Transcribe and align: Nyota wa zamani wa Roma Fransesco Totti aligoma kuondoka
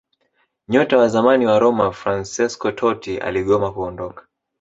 Nyota 0.67 0.97
wa 0.97 1.07
zamani 1.07 1.45
wa 1.45 1.59
Roma 1.59 1.91
Fransesco 1.91 2.71
Totti 2.71 3.17
aligoma 3.19 3.71
kuondoka 3.73 4.27